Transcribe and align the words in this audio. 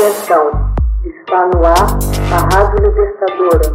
Atenção, 0.00 0.72
está 1.04 1.46
no 1.48 1.62
ar 1.62 1.98
a 2.32 2.56
Rádio 2.56 2.86
Libertadora. 2.86 3.70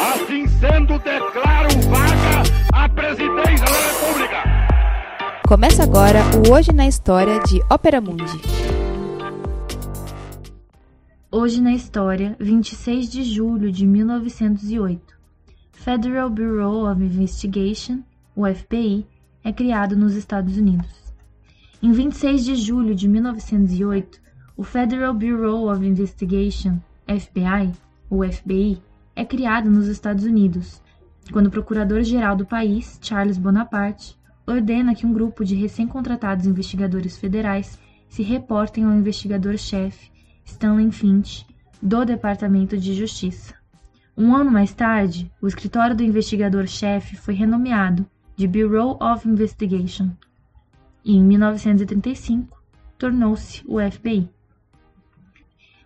Assim 0.00 0.46
sendo, 0.46 0.98
declaro 1.00 1.68
vaga 1.90 2.42
a 2.72 2.88
presidência 2.88 3.66
da 3.66 4.06
República. 4.06 4.36
Começa 5.46 5.82
agora 5.82 6.20
o 6.48 6.54
Hoje 6.54 6.72
na 6.72 6.86
História 6.86 7.38
de 7.40 7.60
Ópera 7.70 8.00
Mundi. 8.00 8.40
Hoje 11.30 11.60
na 11.60 11.74
História, 11.74 12.34
26 12.40 13.10
de 13.10 13.22
julho 13.22 13.70
de 13.70 13.86
1908. 13.86 15.14
Federal 15.72 16.30
Bureau 16.30 16.90
of 16.90 17.02
Investigation, 17.02 17.98
o 18.34 18.46
FBI, 18.46 19.06
é 19.44 19.52
criado 19.52 19.94
nos 19.94 20.14
Estados 20.14 20.56
Unidos. 20.56 21.01
Em 21.84 21.90
26 21.90 22.44
de 22.44 22.54
julho 22.54 22.94
de 22.94 23.08
1908, 23.08 24.20
o 24.56 24.62
Federal 24.62 25.12
Bureau 25.12 25.68
of 25.68 25.84
Investigation, 25.84 26.78
FBI, 27.08 27.72
ou 28.08 28.22
FBI, 28.22 28.80
é 29.16 29.24
criado 29.24 29.68
nos 29.68 29.88
Estados 29.88 30.22
Unidos, 30.22 30.80
quando 31.32 31.48
o 31.48 31.50
procurador-geral 31.50 32.36
do 32.36 32.46
país, 32.46 33.00
Charles 33.02 33.36
Bonaparte, 33.36 34.16
ordena 34.46 34.94
que 34.94 35.04
um 35.04 35.12
grupo 35.12 35.44
de 35.44 35.56
recém-contratados 35.56 36.46
investigadores 36.46 37.18
federais 37.18 37.76
se 38.08 38.22
reportem 38.22 38.84
ao 38.84 38.92
investigador-chefe, 38.92 40.08
Stanley 40.44 40.92
Finch, 40.92 41.44
do 41.82 42.04
Departamento 42.04 42.78
de 42.78 42.94
Justiça. 42.94 43.56
Um 44.16 44.36
ano 44.36 44.52
mais 44.52 44.72
tarde, 44.72 45.32
o 45.42 45.48
escritório 45.48 45.96
do 45.96 46.04
investigador-chefe 46.04 47.16
foi 47.16 47.34
renomeado 47.34 48.06
de 48.36 48.46
Bureau 48.46 48.96
of 49.02 49.28
Investigation, 49.28 50.10
e 51.04 51.16
em 51.16 51.22
1935 51.22 52.62
tornou-se 52.98 53.62
o 53.66 53.78
FBI. 53.80 54.28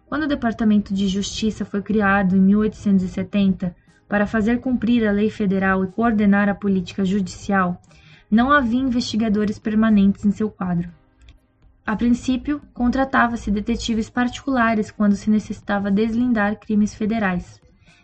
Quando 0.06 0.24
o 0.24 0.28
Departamento 0.28 0.94
de 0.94 1.08
Justiça 1.08 1.64
foi 1.64 1.82
criado 1.82 2.36
em 2.36 2.40
1870 2.40 3.74
para 4.08 4.26
fazer 4.26 4.60
cumprir 4.60 5.06
a 5.06 5.10
lei 5.10 5.30
federal 5.30 5.84
e 5.84 5.88
coordenar 5.88 6.48
a 6.48 6.54
política 6.54 7.04
judicial, 7.04 7.80
não 8.30 8.52
havia 8.52 8.80
investigadores 8.80 9.58
permanentes 9.58 10.24
em 10.24 10.30
seu 10.30 10.50
quadro. 10.50 10.90
A 11.84 11.94
princípio, 11.94 12.60
contratava-se 12.74 13.50
detetives 13.50 14.10
particulares 14.10 14.90
quando 14.90 15.14
se 15.14 15.30
necessitava 15.30 15.90
deslindar 15.90 16.58
crimes 16.58 16.94
federais. 16.94 17.60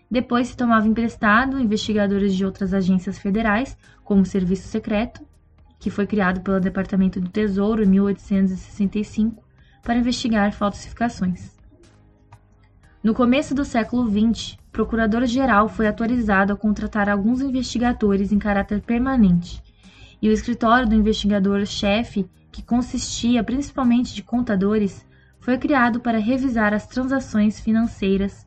Depois 0.08 0.48
se 0.48 0.56
tomava 0.56 0.86
emprestado 0.86 1.58
investigadores 1.58 2.34
de 2.34 2.44
outras 2.44 2.72
agências 2.72 3.18
federais, 3.18 3.76
como 4.04 4.22
o 4.22 4.26
Serviço 4.26 4.68
Secreto, 4.68 5.26
que 5.82 5.90
foi 5.90 6.06
criado 6.06 6.42
pelo 6.42 6.60
Departamento 6.60 7.20
do 7.20 7.28
Tesouro 7.28 7.82
em 7.82 7.86
1865 7.86 9.42
para 9.82 9.98
investigar 9.98 10.52
falsificações. 10.52 11.58
No 13.02 13.12
começo 13.12 13.52
do 13.52 13.64
século 13.64 14.08
XX, 14.08 14.52
o 14.52 14.70
Procurador-Geral 14.70 15.68
foi 15.68 15.88
autorizado 15.88 16.52
a 16.52 16.56
contratar 16.56 17.08
alguns 17.08 17.40
investigadores 17.40 18.30
em 18.30 18.38
caráter 18.38 18.80
permanente, 18.80 19.60
e 20.22 20.28
o 20.28 20.32
escritório 20.32 20.88
do 20.88 20.94
investigador-chefe, 20.94 22.30
que 22.52 22.62
consistia 22.62 23.42
principalmente 23.42 24.14
de 24.14 24.22
contadores, 24.22 25.04
foi 25.40 25.58
criado 25.58 25.98
para 25.98 26.18
revisar 26.18 26.72
as 26.72 26.86
transações 26.86 27.58
financeiras 27.58 28.46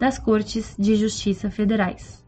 das 0.00 0.18
Cortes 0.18 0.74
de 0.76 0.96
Justiça 0.96 1.48
Federais. 1.48 2.24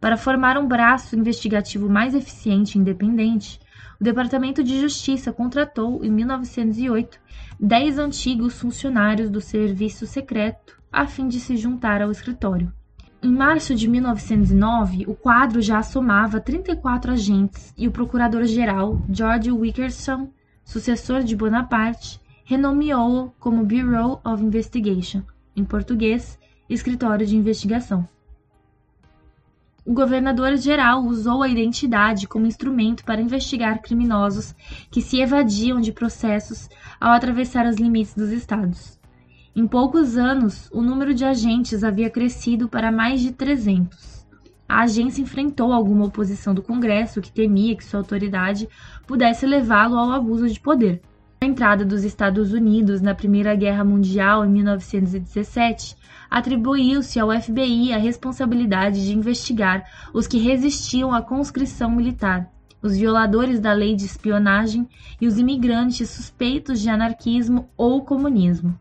Para 0.00 0.16
formar 0.16 0.58
um 0.58 0.66
braço 0.66 1.14
investigativo 1.14 1.88
mais 1.88 2.16
eficiente 2.16 2.76
e 2.76 2.80
independente, 2.80 3.60
o 4.02 4.04
Departamento 4.04 4.64
de 4.64 4.80
Justiça 4.80 5.32
contratou, 5.32 6.04
em 6.04 6.10
1908, 6.10 7.20
dez 7.60 7.98
antigos 7.98 8.58
funcionários 8.58 9.30
do 9.30 9.40
Serviço 9.40 10.08
Secreto 10.08 10.76
a 10.90 11.06
fim 11.06 11.28
de 11.28 11.38
se 11.38 11.56
juntar 11.56 12.02
ao 12.02 12.10
escritório. 12.10 12.72
Em 13.22 13.30
março 13.30 13.76
de 13.76 13.88
1909, 13.88 15.04
o 15.06 15.14
quadro 15.14 15.62
já 15.62 15.84
somava 15.84 16.40
34 16.40 17.12
agentes 17.12 17.72
e 17.78 17.86
o 17.86 17.92
procurador-geral, 17.92 19.00
George 19.08 19.52
Wickerson, 19.52 20.32
sucessor 20.64 21.22
de 21.22 21.36
Bonaparte, 21.36 22.20
renomeou-o 22.44 23.30
como 23.38 23.64
Bureau 23.64 24.20
of 24.24 24.42
Investigation, 24.42 25.22
em 25.54 25.64
português, 25.64 26.40
Escritório 26.68 27.24
de 27.24 27.36
Investigação 27.36 28.08
o 29.84 29.92
governador-geral 29.92 31.04
usou 31.04 31.42
a 31.42 31.48
identidade 31.48 32.28
como 32.28 32.46
instrumento 32.46 33.04
para 33.04 33.20
investigar 33.20 33.82
criminosos 33.82 34.54
que 34.90 35.02
se 35.02 35.20
evadiam 35.20 35.80
de 35.80 35.92
processos 35.92 36.68
ao 37.00 37.10
atravessar 37.10 37.66
os 37.66 37.76
limites 37.76 38.14
dos 38.14 38.30
estados. 38.30 39.00
Em 39.54 39.66
poucos 39.66 40.16
anos, 40.16 40.70
o 40.72 40.80
número 40.80 41.12
de 41.12 41.24
agentes 41.24 41.82
havia 41.82 42.08
crescido 42.08 42.68
para 42.68 42.92
mais 42.92 43.20
de 43.20 43.32
300. 43.32 44.26
A 44.68 44.82
agência 44.82 45.20
enfrentou 45.20 45.72
alguma 45.72 46.06
oposição 46.06 46.54
do 46.54 46.62
Congresso 46.62 47.20
que 47.20 47.32
temia 47.32 47.76
que 47.76 47.84
sua 47.84 48.00
autoridade 48.00 48.68
pudesse 49.06 49.44
levá-lo 49.44 49.98
ao 49.98 50.12
abuso 50.12 50.48
de 50.48 50.58
poder. 50.58 51.02
A 51.42 51.44
entrada 51.44 51.84
dos 51.84 52.04
Estados 52.04 52.52
Unidos 52.52 53.00
na 53.00 53.16
Primeira 53.16 53.52
Guerra 53.56 53.82
Mundial 53.82 54.46
em 54.46 54.48
1917 54.48 55.96
atribuiu-se 56.30 57.18
ao 57.18 57.32
FBI 57.32 57.92
a 57.92 57.98
responsabilidade 57.98 59.04
de 59.04 59.12
investigar 59.12 59.84
os 60.14 60.28
que 60.28 60.38
resistiam 60.38 61.12
à 61.12 61.20
conscrição 61.20 61.90
militar, 61.90 62.48
os 62.80 62.96
violadores 62.96 63.58
da 63.58 63.72
lei 63.72 63.96
de 63.96 64.04
espionagem 64.04 64.88
e 65.20 65.26
os 65.26 65.36
imigrantes 65.36 66.10
suspeitos 66.10 66.80
de 66.80 66.88
anarquismo 66.88 67.68
ou 67.76 68.04
comunismo. 68.04 68.78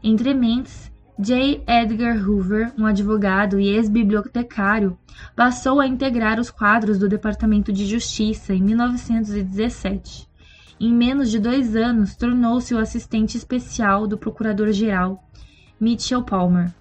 Entre 0.00 0.32
mentes, 0.32 0.92
J. 1.18 1.60
Edgar 1.66 2.16
Hoover, 2.24 2.72
um 2.78 2.86
advogado 2.86 3.58
e 3.58 3.66
ex-bibliotecário, 3.66 4.96
passou 5.34 5.80
a 5.80 5.88
integrar 5.88 6.38
os 6.38 6.52
quadros 6.52 7.00
do 7.00 7.08
Departamento 7.08 7.72
de 7.72 7.84
Justiça 7.84 8.54
em 8.54 8.62
1917. 8.62 10.29
Em 10.82 10.94
menos 10.94 11.30
de 11.30 11.38
dois 11.38 11.76
anos, 11.76 12.16
tornou-se 12.16 12.74
o 12.74 12.78
assistente 12.78 13.36
especial 13.36 14.06
do 14.06 14.16
Procurador-Geral 14.16 15.22
Mitchell 15.78 16.22
Palmer. 16.22 16.72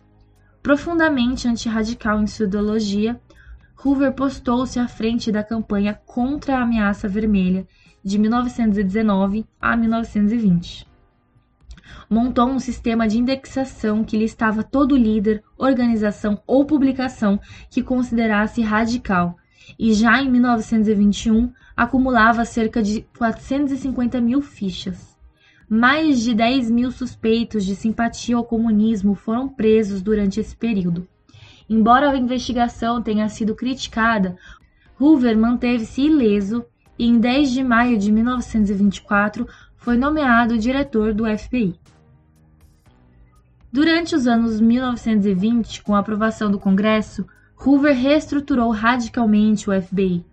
Profundamente 0.64 1.50
antirradical 1.50 2.22
em 2.22 2.26
sua 2.26 2.46
ideologia, 2.46 3.20
Hoover 3.84 4.14
postou-se 4.14 4.80
à 4.80 4.88
frente 4.88 5.34
da 5.34 5.44
campanha 5.44 6.00
contra 6.06 6.56
a 6.56 6.62
ameaça 6.62 7.10
vermelha 7.10 7.68
de 8.02 8.18
1919 8.18 9.46
a 9.60 9.76
1920. 9.76 10.88
Montou 12.10 12.48
um 12.48 12.60
sistema 12.60 13.06
de 13.06 13.18
indexação 13.18 14.06
que 14.06 14.18
listava 14.18 14.64
todo 14.64 14.96
líder, 14.96 15.44
organização 15.58 16.42
ou 16.48 16.64
publicação 16.64 17.38
que 17.70 17.84
considerasse 17.84 18.62
radical, 18.62 19.36
e 19.78 19.94
já 19.94 20.22
em 20.22 20.30
1921 20.30 21.52
acumulava 21.76 22.46
cerca 22.46 22.82
de 22.82 23.06
450 23.18 24.20
mil 24.22 24.42
fichas. 24.42 25.18
Mais 25.70 26.22
de 26.22 26.34
10 26.34 26.72
mil 26.72 26.92
suspeitos 26.92 27.64
de 27.64 27.76
simpatia 27.76 28.36
ao 28.36 28.44
comunismo 28.44 29.14
foram 29.14 29.48
presos 29.48 30.02
durante 30.02 30.40
esse 30.40 30.56
período. 30.56 31.08
Embora 31.70 32.10
a 32.10 32.18
investigação 32.18 33.02
tenha 33.02 33.30
sido 33.30 33.54
criticada, 33.54 34.36
Hoover 35.00 35.38
manteve-se 35.38 36.02
ileso 36.02 36.66
e, 36.98 37.06
em 37.06 37.20
10 37.20 37.52
de 37.52 37.64
maio 37.64 37.98
de 37.98 38.12
1924, 38.12 39.48
foi 39.78 39.96
nomeado 39.96 40.58
diretor 40.58 41.14
do 41.14 41.26
FBI. 41.26 41.80
Durante 43.72 44.16
os 44.16 44.26
anos 44.26 44.60
1920, 44.60 45.84
com 45.84 45.96
a 45.96 46.00
aprovação 46.00 46.50
do 46.50 46.60
Congresso, 46.60 47.26
Hoover 47.62 47.94
reestruturou 47.94 48.72
radicalmente 48.72 49.70
o 49.70 49.82
FBI. 49.82 50.26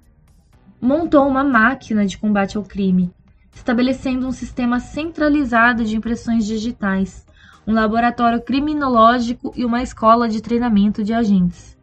Montou 0.81 1.27
uma 1.27 1.43
máquina 1.43 2.07
de 2.07 2.17
combate 2.17 2.57
ao 2.57 2.63
crime, 2.63 3.13
estabelecendo 3.53 4.29
um 4.29 4.31
sistema 4.31 4.79
centralizado 4.79 5.85
de 5.85 5.97
impressões 5.97 6.47
digitais, 6.47 7.27
um 7.67 7.75
laboratório 7.75 8.41
criminológico 8.41 9.53
e 9.57 9.65
uma 9.65 9.83
escola 9.83 10.29
de 10.29 10.41
treinamento 10.41 11.03
de 11.03 11.13
agentes. 11.13 11.77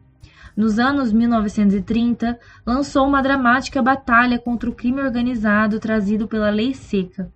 Nos 0.56 0.78
anos 0.78 1.12
1930, 1.12 2.38
lançou 2.64 3.06
uma 3.06 3.20
dramática 3.20 3.82
batalha 3.82 4.38
contra 4.38 4.70
o 4.70 4.74
crime 4.74 5.02
organizado 5.02 5.78
trazido 5.78 6.26
pela 6.26 6.48
lei 6.48 6.72
seca. 6.72 7.30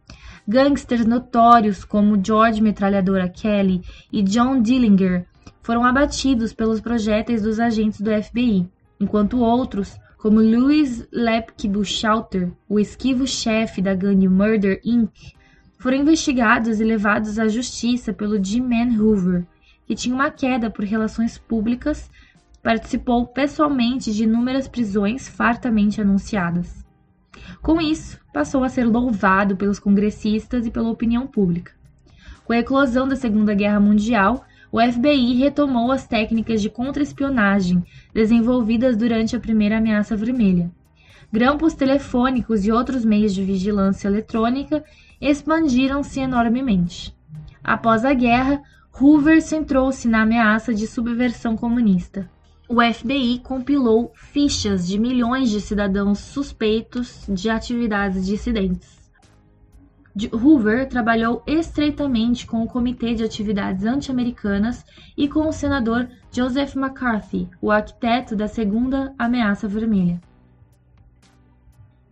Gangsters 0.46 1.04
notórios 1.04 1.84
como 1.84 2.18
George 2.24 2.62
Metralhadora 2.62 3.28
Kelly 3.28 3.82
e 4.10 4.22
John 4.22 4.62
Dillinger 4.62 5.26
foram 5.68 5.84
abatidos 5.84 6.54
pelos 6.54 6.80
projéteis 6.80 7.42
dos 7.42 7.60
agentes 7.60 8.00
do 8.00 8.10
FBI, 8.10 8.66
enquanto 8.98 9.40
outros, 9.40 10.00
como 10.16 10.40
Louis 10.40 11.06
Lepke 11.12 11.68
Buchalter, 11.68 12.50
o 12.66 12.80
esquivo-chefe 12.80 13.82
da 13.82 13.94
gangue 13.94 14.26
Murder 14.28 14.80
Inc., 14.82 15.12
foram 15.78 15.98
investigados 15.98 16.80
e 16.80 16.84
levados 16.84 17.38
à 17.38 17.48
justiça 17.48 18.14
pelo 18.14 18.42
G-Man 18.42 18.98
Hoover, 18.98 19.44
que 19.86 19.94
tinha 19.94 20.14
uma 20.14 20.30
queda 20.30 20.70
por 20.70 20.86
relações 20.86 21.36
públicas, 21.36 22.10
participou 22.62 23.26
pessoalmente 23.26 24.10
de 24.10 24.24
inúmeras 24.24 24.66
prisões 24.66 25.28
fartamente 25.28 26.00
anunciadas. 26.00 26.82
Com 27.60 27.78
isso, 27.78 28.18
passou 28.32 28.64
a 28.64 28.70
ser 28.70 28.84
louvado 28.84 29.54
pelos 29.54 29.78
congressistas 29.78 30.64
e 30.64 30.70
pela 30.70 30.88
opinião 30.88 31.26
pública. 31.26 31.72
Com 32.46 32.54
a 32.54 32.58
eclosão 32.58 33.06
da 33.06 33.16
Segunda 33.16 33.52
Guerra 33.52 33.78
Mundial, 33.78 34.46
o 34.70 34.80
FBI 34.80 35.34
retomou 35.34 35.90
as 35.90 36.06
técnicas 36.06 36.60
de 36.60 36.68
contra-espionagem 36.68 37.82
desenvolvidas 38.12 38.96
durante 38.96 39.34
a 39.34 39.40
primeira 39.40 39.78
ameaça 39.78 40.16
vermelha. 40.16 40.70
Grampos 41.32 41.74
telefônicos 41.74 42.64
e 42.64 42.72
outros 42.72 43.04
meios 43.04 43.34
de 43.34 43.44
vigilância 43.44 44.08
eletrônica 44.08 44.84
expandiram-se 45.20 46.20
enormemente. 46.20 47.14
Após 47.62 48.04
a 48.04 48.14
guerra, 48.14 48.62
Hoover 48.98 49.42
centrou-se 49.42 50.08
na 50.08 50.22
ameaça 50.22 50.74
de 50.74 50.86
subversão 50.86 51.56
comunista. 51.56 52.28
O 52.68 52.82
FBI 52.82 53.38
compilou 53.38 54.12
fichas 54.14 54.86
de 54.86 54.98
milhões 54.98 55.50
de 55.50 55.60
cidadãos 55.60 56.18
suspeitos 56.18 57.24
de 57.28 57.48
atividades 57.48 58.26
dissidentes. 58.26 58.97
Hoover 60.26 60.88
trabalhou 60.88 61.42
estreitamente 61.46 62.46
com 62.46 62.62
o 62.62 62.66
Comitê 62.66 63.14
de 63.14 63.22
Atividades 63.22 63.84
Anti-Americanas 63.84 64.84
e 65.16 65.28
com 65.28 65.48
o 65.48 65.52
senador 65.52 66.08
Joseph 66.32 66.74
McCarthy, 66.74 67.48
o 67.60 67.70
arquiteto 67.70 68.34
da 68.34 68.48
Segunda 68.48 69.14
Ameaça 69.18 69.68
Vermelha. 69.68 70.20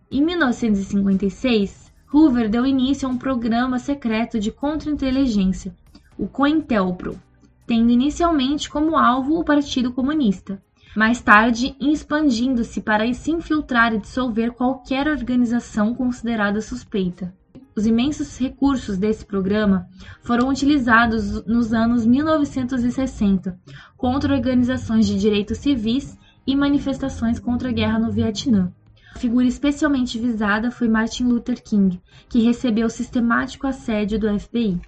Em 0.09 0.23
1956, 0.23 1.91
Hoover 2.13 2.49
deu 2.49 2.65
início 2.65 3.07
a 3.07 3.11
um 3.11 3.17
programa 3.17 3.77
secreto 3.77 4.39
de 4.39 4.51
contra-inteligência, 4.51 5.75
o 6.17 6.27
COINTELPRO, 6.27 7.19
tendo 7.65 7.91
inicialmente 7.91 8.69
como 8.69 8.95
alvo 8.95 9.37
o 9.37 9.43
Partido 9.43 9.91
Comunista, 9.91 10.63
mais 10.95 11.21
tarde 11.21 11.75
expandindo-se 11.79 12.81
para 12.81 13.11
se 13.13 13.31
infiltrar 13.31 13.93
e 13.93 13.99
dissolver 13.99 14.53
qualquer 14.53 15.07
organização 15.07 15.93
considerada 15.93 16.61
suspeita. 16.61 17.35
Os 17.77 17.85
imensos 17.85 18.39
recursos 18.39 18.97
desse 18.97 19.23
programa 19.23 19.87
foram 20.23 20.49
utilizados 20.49 21.45
nos 21.45 21.75
anos 21.75 22.07
1960 22.07 23.55
contra 23.95 24.33
organizações 24.33 25.05
de 25.05 25.15
direitos 25.15 25.59
civis 25.59 26.17
e 26.47 26.55
manifestações 26.55 27.39
contra 27.39 27.69
a 27.69 27.71
guerra 27.71 27.99
no 27.99 28.11
Vietnã. 28.11 28.73
A 29.13 29.19
figura 29.19 29.45
especialmente 29.45 30.17
visada 30.17 30.71
foi 30.71 30.87
Martin 30.87 31.25
Luther 31.25 31.61
King, 31.61 32.01
que 32.27 32.41
recebeu 32.41 32.89
sistemático 32.89 33.67
assédio 33.67 34.17
do 34.17 34.39
FBI. 34.39 34.81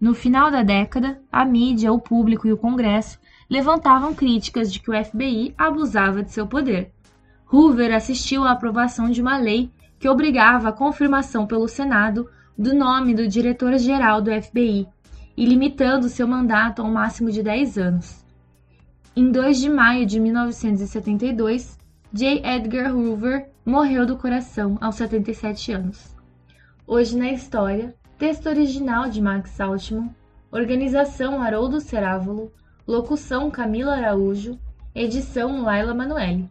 No 0.00 0.12
final 0.12 0.50
da 0.50 0.64
década, 0.64 1.22
a 1.30 1.44
mídia, 1.44 1.92
o 1.92 2.00
público 2.00 2.48
e 2.48 2.52
o 2.52 2.58
Congresso 2.58 3.16
levantavam 3.48 4.12
críticas 4.12 4.72
de 4.72 4.80
que 4.80 4.90
o 4.90 5.04
FBI 5.04 5.54
abusava 5.56 6.20
de 6.20 6.32
seu 6.32 6.48
poder. 6.48 6.90
Hoover 7.52 7.94
assistiu 7.94 8.42
à 8.42 8.50
aprovação 8.50 9.08
de 9.08 9.22
uma 9.22 9.36
lei 9.36 9.70
que 10.00 10.08
obrigava 10.08 10.70
a 10.70 10.72
confirmação 10.72 11.46
pelo 11.46 11.68
Senado 11.68 12.26
do 12.58 12.74
nome 12.74 13.14
do 13.14 13.28
diretor-geral 13.28 14.22
do 14.22 14.30
FBI 14.30 14.88
e 15.36 15.44
limitando 15.44 16.08
seu 16.08 16.26
mandato 16.26 16.80
a 16.80 16.84
um 16.86 16.90
máximo 16.90 17.30
de 17.30 17.42
10 17.42 17.76
anos. 17.76 18.24
Em 19.14 19.30
2 19.30 19.58
de 19.58 19.68
maio 19.68 20.06
de 20.06 20.18
1972, 20.18 21.78
J. 22.12 22.40
Edgar 22.42 22.96
Hoover 22.96 23.50
morreu 23.64 24.06
do 24.06 24.16
coração 24.16 24.78
aos 24.80 24.94
77 24.94 25.72
anos. 25.72 26.16
Hoje 26.86 27.16
na 27.16 27.30
história, 27.30 27.94
texto 28.18 28.46
original 28.46 29.08
de 29.10 29.20
Max 29.20 29.60
Altman, 29.60 30.14
organização 30.50 31.42
Haroldo 31.42 31.78
Cerávolo, 31.78 32.50
locução 32.86 33.50
Camila 33.50 33.96
Araújo, 33.96 34.58
edição 34.94 35.62
Laila 35.62 35.92
Manoeli. 35.92 36.50